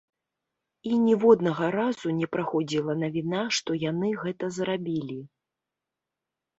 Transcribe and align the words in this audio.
І 0.91 0.97
ніводнага 1.07 1.65
разу 1.77 2.15
не 2.23 2.27
праходзіла 2.37 2.93
навіна, 3.05 3.41
што 3.61 3.71
яны 3.89 4.09
гэта 4.27 4.53
зрабілі. 4.61 5.23